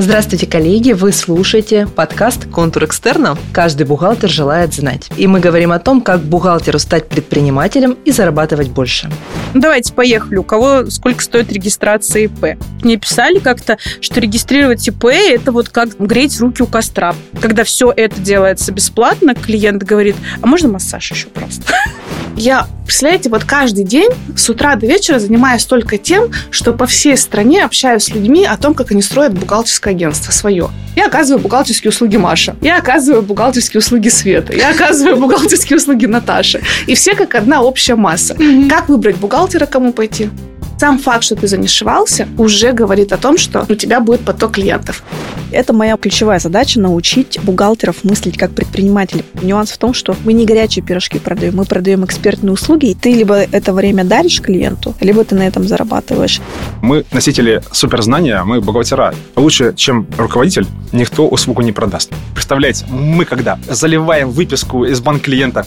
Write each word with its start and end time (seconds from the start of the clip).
Здравствуйте, 0.00 0.46
коллеги! 0.46 0.92
Вы 0.92 1.10
слушаете 1.10 1.88
подкаст 1.88 2.46
«Контур 2.48 2.84
экстерна». 2.84 3.36
Каждый 3.52 3.84
бухгалтер 3.84 4.30
желает 4.30 4.72
знать. 4.72 5.10
И 5.16 5.26
мы 5.26 5.40
говорим 5.40 5.72
о 5.72 5.80
том, 5.80 6.02
как 6.02 6.20
бухгалтеру 6.20 6.78
стать 6.78 7.08
предпринимателем 7.08 7.98
и 8.04 8.12
зарабатывать 8.12 8.68
больше. 8.68 9.10
Ну, 9.54 9.60
давайте 9.60 9.92
поехали. 9.92 10.36
У 10.36 10.44
кого 10.44 10.88
сколько 10.88 11.20
стоит 11.20 11.52
регистрация 11.52 12.26
ИП? 12.26 12.60
Мне 12.84 12.96
писали 12.96 13.40
как-то, 13.40 13.76
что 14.00 14.20
регистрировать 14.20 14.86
ИП– 14.86 15.04
это 15.06 15.50
вот 15.50 15.68
как 15.68 15.98
греть 15.98 16.38
руки 16.38 16.62
у 16.62 16.66
костра. 16.66 17.16
Когда 17.42 17.64
все 17.64 17.92
это 17.94 18.20
делается 18.20 18.70
бесплатно, 18.70 19.34
клиент 19.34 19.82
говорит, 19.82 20.14
а 20.40 20.46
можно 20.46 20.68
массаж 20.68 21.10
еще 21.10 21.26
просто? 21.26 21.74
Я, 22.40 22.68
представляете, 22.84 23.30
вот 23.30 23.42
каждый 23.42 23.82
день 23.82 24.10
с 24.36 24.48
утра 24.48 24.76
до 24.76 24.86
вечера 24.86 25.18
занимаюсь 25.18 25.64
только 25.64 25.98
тем, 25.98 26.30
что 26.52 26.72
по 26.72 26.86
всей 26.86 27.16
стране 27.16 27.64
общаюсь 27.64 28.04
с 28.04 28.08
людьми 28.10 28.44
о 28.44 28.56
том, 28.56 28.74
как 28.74 28.92
они 28.92 29.02
строят 29.02 29.36
бухгалтерское 29.36 29.92
агентство 29.92 30.30
свое. 30.30 30.70
Я 30.94 31.06
оказываю 31.06 31.42
бухгалтерские 31.42 31.90
услуги 31.90 32.16
Маша. 32.16 32.54
Я 32.60 32.78
оказываю 32.78 33.22
бухгалтерские 33.22 33.80
услуги 33.80 34.08
Света. 34.08 34.52
Я 34.52 34.70
оказываю 34.70 35.16
бухгалтерские 35.20 35.78
услуги 35.78 36.06
Наташи. 36.06 36.62
И 36.86 36.94
все 36.94 37.16
как 37.16 37.34
одна 37.34 37.60
общая 37.60 37.96
масса. 37.96 38.36
Как 38.70 38.88
выбрать 38.88 39.16
бухгалтера, 39.16 39.66
кому 39.66 39.92
пойти? 39.92 40.30
Сам 40.78 41.00
факт, 41.00 41.24
что 41.24 41.34
ты 41.34 41.48
занишевался, 41.48 42.28
уже 42.38 42.70
говорит 42.70 43.12
о 43.12 43.16
том, 43.16 43.36
что 43.36 43.66
у 43.68 43.74
тебя 43.74 43.98
будет 43.98 44.20
поток 44.20 44.52
клиентов. 44.52 45.02
Это 45.50 45.72
моя 45.72 45.96
ключевая 45.96 46.38
задача– 46.38 46.78
научить 46.80 47.40
бухгалтеров 47.42 48.04
мыслить 48.04 48.38
как 48.38 48.52
предприниматели. 48.52 49.24
Нюанс 49.42 49.72
в 49.72 49.78
том, 49.78 49.92
что 49.92 50.14
мы 50.24 50.34
не 50.34 50.46
горячие 50.46 50.84
пирожки 50.84 51.18
продаем, 51.18 51.56
мы 51.56 51.64
продаем 51.64 52.04
экспертные 52.04 52.52
услуги, 52.52 52.90
и 52.90 52.94
ты 52.94 53.12
либо 53.12 53.34
это 53.34 53.72
время 53.72 54.04
даришь 54.04 54.40
клиенту, 54.40 54.94
либо 55.00 55.24
ты 55.24 55.34
на 55.34 55.48
этом 55.48 55.66
зарабатываешь. 55.66 56.40
Мы 56.80 57.04
носители 57.10 57.60
суперзнания, 57.72 58.44
мы 58.44 58.60
бухгалтера. 58.60 59.14
Лучше, 59.34 59.74
чем 59.74 60.06
руководитель, 60.16 60.66
никто 60.92 61.26
услугу 61.26 61.62
не 61.62 61.72
продаст. 61.72 62.12
Представляете, 62.34 62.86
мы 62.88 63.24
когда 63.24 63.58
заливаем 63.68 64.30
выписку 64.30 64.84
из 64.84 65.00
банк 65.00 65.22
клиента, 65.22 65.66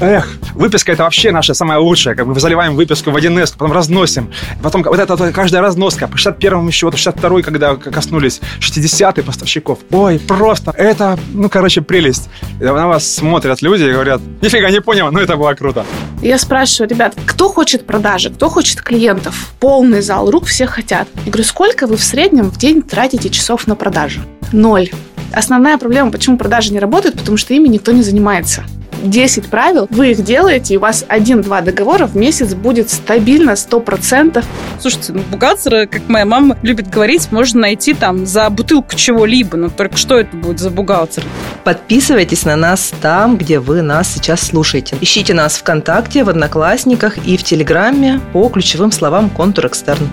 эх, 0.00 0.28
выписка 0.54 0.92
это 0.92 1.04
вообще 1.04 1.30
наша 1.32 1.54
самая 1.54 1.78
лучшая, 1.78 2.14
как 2.14 2.26
мы 2.26 2.38
заливаем 2.38 2.74
выписку 2.74 3.10
в 3.10 3.16
1С, 3.16 3.52
потом 3.52 3.72
разносим, 3.72 4.30
потом 4.62 4.82
вот 4.82 4.98
это 4.98 5.16
вот, 5.16 5.32
каждая 5.32 5.62
разноска, 5.62 6.08
по 6.08 6.16
61-му 6.16 6.70
счету, 6.70 6.96
62-й, 6.96 7.42
когда 7.42 7.76
коснулись 7.76 8.40
60-й 8.60 9.22
поставщиков. 9.22 9.78
Ой, 9.90 10.18
просто, 10.18 10.72
это, 10.76 11.18
ну, 11.32 11.48
короче, 11.48 11.80
прелесть. 11.80 12.28
На 12.60 12.86
вас 12.86 13.14
смотрят 13.14 13.62
люди 13.62 13.84
и 13.84 13.92
говорят, 13.92 14.20
нифига 14.40 14.70
не 14.70 14.80
понял, 14.80 15.10
но 15.10 15.20
это 15.20 15.36
было 15.36 15.54
круто. 15.54 15.84
Я 16.22 16.38
спрашиваю, 16.38 16.90
ребят, 16.90 17.14
кто 17.26 17.48
хочет 17.48 17.86
продажи, 17.86 18.30
кто 18.30 18.48
хочет 18.48 18.82
клиентов? 18.82 19.52
Полный 19.60 20.00
зал 20.00 20.30
рук 20.30 20.46
все 20.46 20.66
хотят. 20.66 21.08
Я 21.24 21.32
говорю, 21.32 21.44
сколько 21.44 21.86
вы 21.86 21.96
в 21.96 22.02
среднем 22.02 22.50
в 22.50 22.58
день 22.58 22.82
тратите 22.82 23.30
часов 23.30 23.66
на 23.66 23.74
продажи? 23.74 24.20
Ноль. 24.52 24.90
Основная 25.32 25.76
проблема, 25.76 26.10
почему 26.10 26.38
продажи 26.38 26.72
не 26.72 26.78
работают, 26.78 27.16
потому 27.16 27.36
что 27.36 27.52
ими 27.52 27.68
никто 27.68 27.92
не 27.92 28.02
занимается. 28.02 28.64
10 29.02 29.46
правил, 29.46 29.86
вы 29.90 30.12
их 30.12 30.24
делаете, 30.24 30.74
и 30.74 30.76
у 30.76 30.80
вас 30.80 31.04
один-два 31.08 31.60
договора 31.60 32.06
в 32.06 32.16
месяц 32.16 32.54
будет 32.54 32.90
стабильно 32.90 33.52
100%. 33.52 34.44
Слушайте, 34.80 35.12
ну, 35.12 35.22
бухгалтера, 35.30 35.86
как 35.86 36.08
моя 36.08 36.24
мама 36.24 36.56
любит 36.62 36.88
говорить, 36.88 37.30
можно 37.30 37.60
найти 37.60 37.94
там 37.94 38.26
за 38.26 38.48
бутылку 38.50 38.94
чего-либо, 38.94 39.56
но 39.56 39.68
только 39.68 39.96
что 39.96 40.18
это 40.18 40.36
будет 40.36 40.58
за 40.58 40.70
бухгалтер? 40.70 41.22
Подписывайтесь 41.64 42.44
на 42.44 42.56
нас 42.56 42.92
там, 43.00 43.36
где 43.36 43.58
вы 43.58 43.82
нас 43.82 44.12
сейчас 44.12 44.40
слушаете. 44.40 44.96
Ищите 45.00 45.34
нас 45.34 45.56
ВКонтакте, 45.56 46.24
в 46.24 46.28
Одноклассниках 46.28 47.18
и 47.26 47.36
в 47.36 47.44
Телеграме 47.44 48.20
по 48.32 48.48
ключевым 48.48 48.92
словам 48.92 49.30
«Контур 49.30 49.66
Экстерн». 49.66 50.08